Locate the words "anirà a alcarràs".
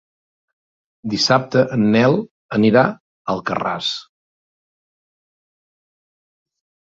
2.57-3.91